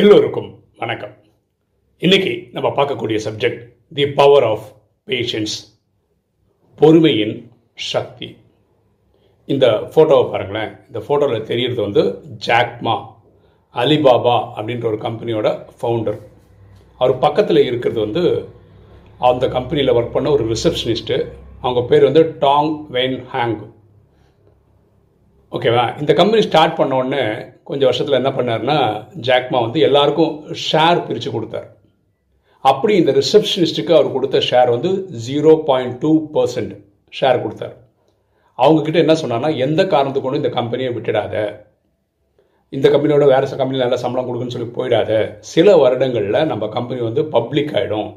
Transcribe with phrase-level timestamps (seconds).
[0.00, 1.12] எல்லோருக்கும் வணக்கம்.
[1.98, 3.60] இன்னைக்கு நம்ம பார்க்கக்கூடிய subject
[3.94, 4.66] the power of
[5.06, 5.54] patience
[6.76, 8.36] பொறுமையின் சக்தி.
[9.46, 10.76] இந்த ஃபோட்டோவை பாருங்களேன்.
[10.86, 12.02] இந்த ஃபோட்டோவில் தெரியறது வந்து
[12.46, 12.96] ஜாக்மா
[13.74, 16.18] அலிபாபா அப்படின்ற ஒரு கம்பெனியோட ஃபவுண்டர்
[16.96, 18.48] அவர் பக்கத்தில் இருக்கிறது வந்து
[19.18, 23.60] அந்த கம்பெனியில் ஒர்க் பண்ண ஒரு ரிசப்ஷனிஸ்ட்டு அவங்க பேர் வந்து டாங் வென் ஹேங்
[25.50, 28.78] ஓகேவா இந்த கம்பெனி ஸ்டார்ட் பண்ண உடனே கொஞ்சம் வருஷத்தில் என்ன பண்ணாருன்னா
[29.28, 30.34] ஜாக்மா வந்து எல்லாருக்கும்
[30.66, 31.68] ஷேர் பிரித்து கொடுத்தார்.
[32.64, 34.90] அப்படி இந்த ரிசப்ஷனிஸ்ட்டுக்கு அவர் கொடுத்த ஷேர் வந்து
[35.26, 36.74] zero point two percent
[37.12, 37.74] share கொடுத்தார்.
[38.58, 41.34] அவங்கக்கிட்ட என்ன சொன்னார்னா எந்த காரணத்துக்கு கொண்டு இந்த கம்பெனியை விட்டுடாத.
[42.72, 45.10] இந்த கம்பெனியோட வேறு கம்பெனியில் நல்லா சம்பளம் கொடுக்குன்னு சொல்லி போயிடாத.
[45.52, 48.08] சில வருடங்களில் நம்ம கம்பெனி வந்து பப்ளிக் ஆகிடும்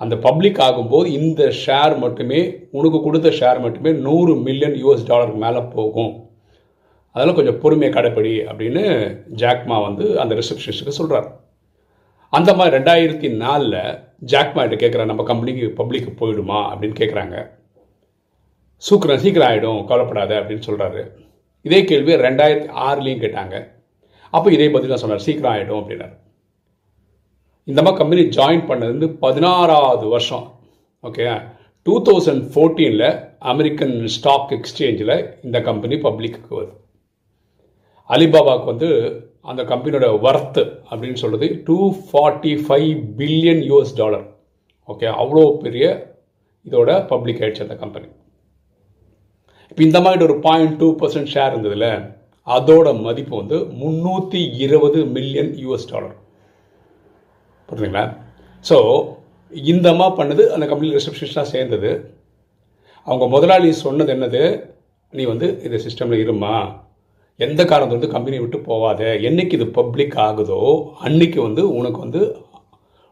[0.00, 2.40] அந்த பப்ளிக் ஆகும்போது இந்த ஷேர் மட்டுமே
[2.78, 6.12] உனக்கு கொடுத்த ஷேர் மட்டுமே நூறு மில்லியன் யூஎஸ் டாலருக்கு மேலே போகும்.
[7.18, 8.82] அதெல்லாம் கொஞ்சம் பொறுமையை கடைப்படி அப்படின்னு
[9.42, 11.28] ஜாக்மா வந்து அந்த ரிசப்ஷனிஸ்ட்டுக்கு சொல்கிறார்
[12.32, 13.80] அந்த மாதிரி ரெண்டாயிரத்தி நாலில்
[14.32, 17.36] ஜாக்மா கிட்ட கேட்குற நம்ம கம்பெனிக்கு பப்ளிக்கு போயிடுமா அப்படின்னு கேட்குறாங்க
[18.86, 21.02] சூக்கிரம் சீக்கிரம் ஆகிடும் கவலைப்படாத அப்படின்னு சொல்கிறாரு
[21.66, 23.56] இதே கேள்வி ரெண்டாயிரத்தி ஆறுலேயும் கேட்டாங்க.
[24.34, 26.14] அப்போ இதே பற்றி தான் சொன்னார் சீக்கிரம் ஆகிடும் அப்படின்னாரு.
[27.70, 30.46] இந்த மாதிரி கம்பெனி ஜாயின் பண்ணது வந்து பதினாறாவது வருஷம்.
[31.08, 31.26] ஓகே
[31.86, 33.08] டூ தௌசண்ட் ஃபோர்டீனில்
[33.52, 35.14] அமெரிக்கன் ஸ்டாக் எக்ஸ்சேஞ்சில்
[35.46, 36.74] இந்த கம்பெனி பப்ளிக்கு வருது.
[38.10, 38.88] அலிபாபாவுக்கு வந்து
[39.42, 44.26] அந்த கம்பெனியோட ஒர்த்து அப்படின்னு சொல்கிறது two forty five billion US dollar
[44.88, 45.84] okay அவ்வளோ பெரிய
[46.66, 48.08] இதோட பப்ளிக் ஆயிடுச்சு அந்த கம்பெனி
[49.70, 51.88] இப்போ இந்த மாதிரி ஒரு பாயிண்ட் டூ பர்சன்ட் ஷேர் இருந்ததுல
[52.46, 56.16] அதோட மதிப்பு வந்து முந்நூற்றி இருபது மில்லியன் யூஎஸ் டாலர்
[57.68, 58.04] புரியுதுங்களா
[58.64, 58.76] ஸோ
[59.52, 61.90] இந்த மாதிரி பண்ணது அந்த கம்பெனி ரிசப்ஷனிஸ்டாக சேர்ந்தது.
[63.06, 64.42] அவங்க முதலாளி சொன்னது என்னது?
[65.12, 66.54] நீ வந்து இந்த சிஸ்டமில் இருமா
[67.40, 70.60] எந்த காரணத்தை வந்து கம்பெனியை விட்டு போகாத என்னைக்கு இது பப்ளிக் ஆகுதோ
[71.06, 72.22] அன்னைக்கு வந்து உனக்கு வந்து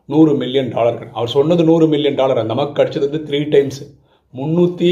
[0.08, 3.80] நூறு மில்லியன் டாலர் அவர் சொன்னது நூறு மில்லியன் டாலர் நமக்கு கிடைச்சது வந்து த்ரீ டைம்ஸ்
[4.34, 4.90] முந்நூற்றி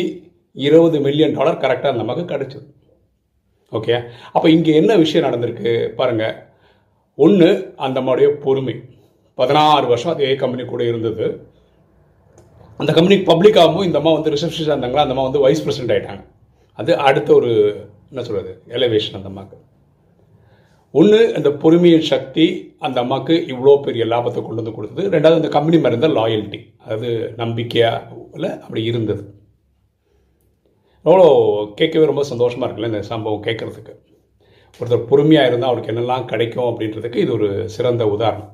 [0.56, 2.66] இருபது மில்லியன் டாலர் கரெக்டாக நமக்கு கிடைச்சது.
[3.72, 3.94] ஓகே
[4.34, 5.72] அப்போ இங்கே என்ன விஷயம் நடந்திருக்கு?
[5.98, 6.36] பாருங்கள்
[7.18, 7.48] ஒன்று
[7.86, 8.74] அந்த மாதிரிய பொறுமை.
[9.38, 11.26] பதினாறு வருஷம் அதே கம்பெனி கூட இருந்தது.
[12.80, 15.04] அந்த கம்பெனி பப்ளிக் ஆகும்போது இந்த அம்மா வந்து ரிசப்ஷனிஸ்டாக இருந்தாங்களா?
[15.06, 16.24] அந்த அம்மா வந்து வைஸ் பிரசிடென்ட் ஆகிட்டாங்க
[16.78, 17.50] அது அடுத்த ஒரு
[18.14, 19.56] என்ன சொல்கிறது எலவேஷன் அந்த அம்மாவுக்கு
[20.94, 22.44] ஒன்று அந்த பொறுமையின் சக்தி
[22.86, 25.04] அந்த அம்மாவுக்கு இவ்வளோ பெரிய லாபத்தை கொண்டு வந்து கொடுத்தது.
[25.14, 27.08] ரெண்டாவது அந்த கம்பெனி மேலே இருந்த லாயல்ட்டி அதாவது
[27.40, 28.02] நம்பிக்கையாக
[28.64, 29.22] அப்படி இருந்தது.
[31.06, 31.26] எவ்வளோ
[31.78, 33.94] கேட்கவே ரொம்ப சந்தோஷமாக இருக்குல்ல இந்த சம்பவம் கேட்குறதுக்கு.
[34.80, 38.52] ஒருத்தர் பொறுமையாக இருந்தால் அவருக்கு என்னெல்லாம் கிடைக்கும் அப்படின்றதுக்கு இது ஒரு சிறந்த உதாரணம்.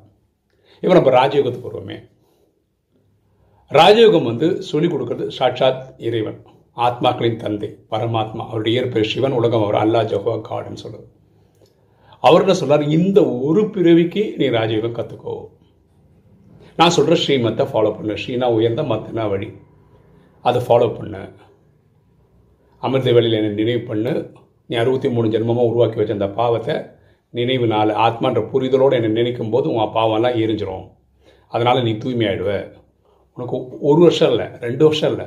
[0.83, 1.99] இப்போ நம்ம ராஜயோகத்துக்கு வருவோமே.
[3.81, 6.41] ராஜயோகம் வந்து சொல்லிக் கொடுக்கறது சாட்சாத் இறைவன்.
[6.87, 11.09] ஆத்மாக்களின் தந்தை பரமாத்மா அவருடைய இயற்பெயர் சிவன் உலகம் அவர் அல்லா ஜஹோ காடுன்னு சொல்லுவார்
[12.27, 12.85] அவர் என்ன சொல்றார்?
[12.97, 13.19] இந்த
[13.49, 15.35] ஒரு பிறவிக்கு நீ ராஜயோகம் கற்றுக்கோ
[16.79, 18.13] நான் சொல்கிற ஸ்ரீமத்தை ஃபாலோ பண்ண.
[18.23, 19.49] ஸ்ரீனா உயர்ந்த மத்தனா வழி.
[20.45, 21.17] அதை ஃபாலோ பண்ண.
[22.83, 24.13] அமிர்த வேலையில் என்னை நினைவு பண்ணு.
[24.71, 26.77] நீ அறுபத்தி மூணு ஜென்மமாக உருவாக்கி வச்ச அந்த பாவத்தை
[27.39, 30.87] நினைவு நாள் ஆத்மான்ற புரிதலோடு என்னை நினைக்கும் போது உன் பாவம்லாம் எரிஞ்சிரும்.
[31.53, 32.53] அதனால் நீ தூய்மையாயிடுவ.
[33.39, 33.57] உனக்கு
[33.91, 35.27] ஒரு வருஷம் இல்லை ரெண்டு வருஷம் இல்லை.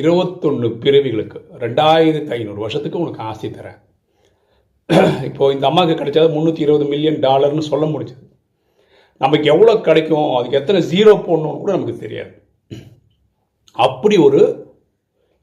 [0.00, 3.78] இருபத்தொன்று பிறவிகளுக்கு ரெண்டாயிரத்தி ஐநூறு வருஷத்துக்கு உனக்கு ஆசை தரேன்.
[5.28, 8.22] இப்போ இந்த அம்மாவுக்கு கிடைச்சது முந்நூற்றி இருபது மில்லியன் டாலர்னு சொல்ல முடிஞ்சது.
[9.24, 12.32] நமக்கு எவ்வளோ கிடைக்கும் அதுக்கு எத்தனை ஜீரோ போடணும்னு கூட நமக்கு தெரியாது.
[13.86, 14.40] அப்படி ஒரு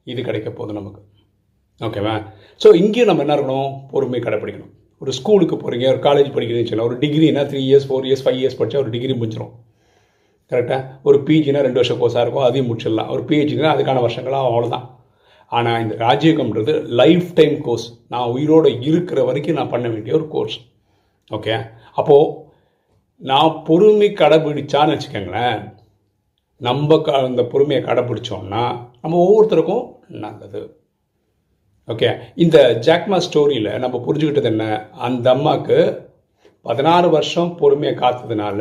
[0.06, 1.00] இது கிடைக்க போகுது நமக்கு.
[1.86, 2.14] ஓகேவா
[2.60, 3.72] ஸோ இங்கேயும் நம்ம என்ன இருக்கணும்?
[3.92, 4.72] பொறுமை கடைப்பிடிக்கணும்.
[5.02, 8.82] ஒரு ஸ்கூலுக்கு போகிறீங்க ஒரு காலேஜ் படிக்கிறீங்கன்னு ஒரு டிகிரினா three years four years five years படித்தா
[8.84, 9.52] ஒரு டிகிரி முடிஞ்சிடும்
[10.50, 13.10] கரெக்டாக ஒரு பிஜினா ரெண்டு வருஷம் கோர்ஸாக இருக்கும் அதையும் முடிச்சிடலாம்.
[13.14, 14.86] ஒரு பிஹெச்டினா அதுக்கான வருஷங்களாக அவ்வளோதான்
[15.52, 20.56] ஆனால் இந்த ராஜயோகம்ன்றது லைஃப் டைம் கோர்ஸ் நான் உயிரோடு இருக்கிற வரைக்கும் நான் பண்ண வேண்டிய ஒரு கோர்ஸ்
[21.30, 21.54] ஓகே
[21.94, 22.48] அப்போது
[23.20, 25.58] நான் பொறுமை கடைபிடிச்சான்னு வச்சுக்கோங்களேன்.
[26.56, 28.62] நம்ம க அந்த பொறுமையை கடைப்பிடிச்சோம்னா
[29.02, 29.84] நம்ம ஒவ்வொருத்தருக்கும்
[30.24, 30.62] நல்லது.
[31.88, 34.64] ஓகே இந்த ஜாக்மா ஸ்டோரியில் நம்ம புரிஞ்சுக்கிட்டது என்ன?
[35.06, 35.78] அந்த அம்மாவுக்கு
[36.66, 38.60] பதினாறு வருஷம் பொறுமையை காத்ததுனால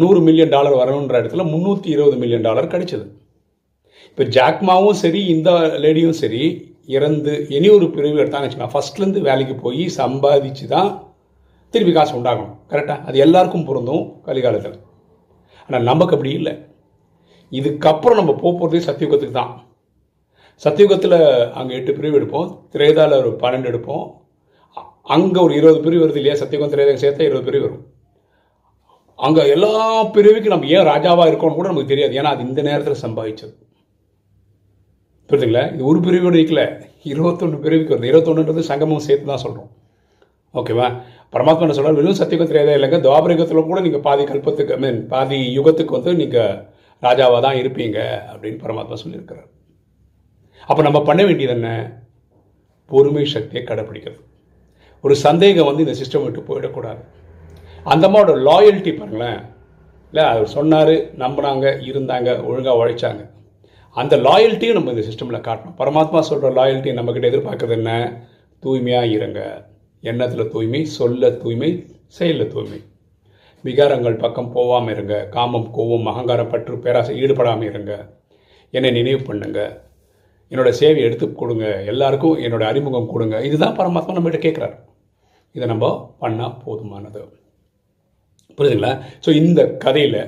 [0.00, 3.06] நூறு மில்லியன் டாலர் வரணுன்ற இடத்துல முந்நூற்றி இருபது மில்லியன் டாலர் கிடைச்சது.
[4.10, 5.50] இப்போ ஜாக்மாவும் சரி இந்த
[5.84, 6.42] லேடியும் சரி
[6.96, 10.90] இறந்து இனி ஒரு பிரிவு எடுத்தான்னு வச்சுக்கலாம் ஃபஸ்ட்லேருந்து வேலைக்கு போய் சம்பாதிச்சு தான்
[11.74, 12.54] திருப்பி காசு உண்டாகணும்.
[12.70, 14.78] கரெக்டாக அது எல்லாருக்கும் பொருந்தும் கலிகாலத்தில்.
[15.66, 16.54] ஆனால் நமக்கு அப்படி இல்லை.
[17.52, 19.52] இதுக்கப்புறம் நம்ம போக போகிறதே சத்தியுகத்துக்கு தான்.
[20.64, 21.18] சத்தியுகத்தில்
[21.58, 22.50] அங்கே எட்டு பிரிவு எடுப்போம்.
[22.74, 24.04] திரேதாவில் ஒரு பன்னெண்டு எடுப்போம்.
[25.14, 26.36] அங்கே ஒரு இருபது பிரிவு வருது இல்லையா?
[26.42, 27.84] சத்தியுகம் திரேதம் சேர்த்தா இருபது பிரிவு வரும்.
[29.26, 29.72] அங்கே எல்லா
[30.14, 32.14] பிரிவுக்கும் நம்ம ஏன் ராஜாவாக இருக்கோம்னு கூட நமக்கு தெரியாது.
[32.20, 33.54] ஏன்னா அது இந்த நேரத்தில் சம்பாதிச்சது.
[35.28, 36.62] புரியுதுங்களா இது ஒரு பிரிவோடு இருக்கல.
[37.12, 38.10] இருபத்தொன்று பிரிவுக்கு வருது.
[38.10, 39.70] இருபத்தொன்னுன்றது சங்கமும் சேர்த்து தான் சொல்கிறோம்
[40.60, 40.88] ஓகேவா?
[41.34, 42.98] பரமாத்மா என்ன சொல்கிறார் வெறும் சத்தியகம் தெரியாதே இல்லைங்க.
[43.06, 46.58] துவாபரகத்தில் கூட நீங்கள் பாதி கல்பத்துக்கு ஐ மீன் பாதி யுகத்துக்கு வந்து நீங்கள்
[47.06, 47.98] ராஜாவாக தான் இருப்பீங்க
[48.32, 49.48] அப்படின்னு பரமாத்மா சொல்லியிருக்கிறார்.
[50.70, 51.70] அப்போ நம்ம பண்ண வேண்டியது என்ன?
[52.90, 54.22] பொறுமை சக்தியை கடைப்பிடிக்கிறது
[55.04, 57.02] ஒரு சந்தேகம் வந்து இந்த சிஸ்டம் விட்டு போயிடக்கூடாது.
[57.84, 59.40] அந்த அம்மாவோட லாயல்ட்டி பாருங்களேன்.
[60.12, 63.30] இல்லை அவர் சொன்னார் நம்பினாங்க இருந்தாங்க ஒழுங்காக உழைச்சாங்க.
[63.90, 65.76] அந்த லாயல்ட்டியும் நம்ம இந்த சிஸ்டமில் காட்டணும்.
[65.78, 68.22] பரமாத்மா சொல்கிற லாயல்ட்டி நம்மக்கிட்ட எதிர்பார்க்கறது என்ன?
[68.58, 69.70] தூய்மையாக இருங்க.
[70.00, 72.82] எண்ணத்தில் தூய்மை சொல்ல தூய்மை செயலில் தூய்மை.
[73.64, 75.28] விகாரங்கள் பக்கம் போகாமல் இருங்க.
[75.30, 78.20] காமம் கோவம் அகங்காரம் பற்று பேராசை ஈடுபடாமல் இருங்க.
[78.70, 79.82] என்னை நினைவு பண்ணுங்க.
[80.50, 81.84] என்னோடய சேவையை எடுத்து கொடுங்க.
[81.84, 83.44] எல்லாருக்கும் என்னோடய அறிமுகம் கொடுங்க.
[83.44, 84.78] இதுதான் பரமாத்மா நம்மகிட்ட கேட்குறாரு
[85.52, 87.40] இதை நம்ம பண்ணால் போதுமானது.
[88.56, 88.92] புரியுதுங்களா?
[89.24, 90.20] ஸோ இந்த கதையில்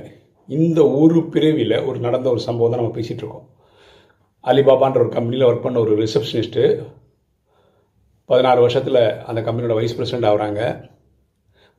[0.49, 3.47] இந்த ஒரு பிரிவில் ஒரு நடந்த ஒரு சம்பவம் தான் நம்ம பேசிகிட்டு இருக்கோம்.
[4.45, 6.65] அலிபாபான்ற ஒரு கம்பெனியில் ஒர்க் பண்ண ஒரு ரிசப்ஷனிஸ்ட்டு
[8.31, 10.61] பதினாறு வருஷத்தில் அந்த கம்பெனியோட வைஸ் பிரசிடெண்ட் ஆகிறாங்க.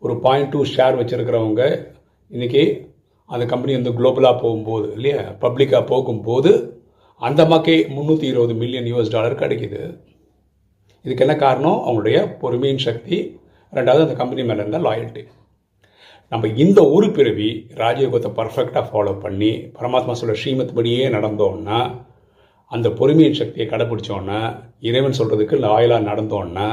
[0.04, 1.62] ஒரு பாயிண்ட் டூ ஷேர் வச்சுருக்கிறவங்க
[2.32, 2.64] இன்றைக்கி
[3.30, 5.22] அந்த கம்பெனி வந்து குளோபலாக போகும்போது இல்லையா?
[5.44, 6.52] பப்ளிக்காக போகும்போது
[7.22, 9.82] அந்த மக்கே முந்நூற்றி இருபது மில்லியன் யூஎஸ் டாலர் கிடைக்குது.
[11.06, 11.80] இதுக்கு என்ன காரணம்?
[11.86, 13.18] அவங்களுடைய பொறுமையின் சக்தி.
[13.78, 15.24] ரெண்டாவது அந்த கம்பெனி மேலே இருந்தால் லாயல்ட்டி
[16.32, 17.50] நம்ம இந்த ஒரு பிறவி
[17.82, 21.80] ராஜயோகத்தை பர்ஃபெக்டாக ஃபாலோ பண்ணி பரமாத்மா சொல்கிற ஸ்ரீமத் படியே நடந்தோம்னா
[22.72, 24.40] அந்த பொறுமையின் சக்தியை கடைப்பிடிச்சோன்னா
[24.88, 26.68] இறைவன் சொல்கிறதுக்கு லாயலாக நடந்தோன்னா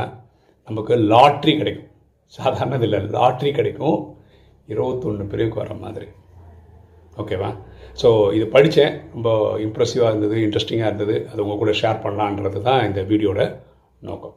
[0.69, 1.91] நமக்கு லாட்ரி கிடைக்கும்.
[2.35, 3.99] சாதாரண இதில் லாட்ரி கிடைக்கும்.
[4.69, 6.09] இருபத்தொன்று பிரிவுக்கு வர மாதிரி.
[7.23, 7.51] ஓகேவா
[8.03, 9.31] ஸோ இது படித்தேன் ரொம்ப
[9.67, 11.17] இம்ப்ரெசிவாக இருந்தது இன்ட்ரெஸ்டிங்காக இருந்தது.
[11.33, 13.41] அது உங்கள் கூட ஷேர் பண்ணலான்றது தான் இந்த வீடியோட
[14.03, 14.37] நோக்கம்.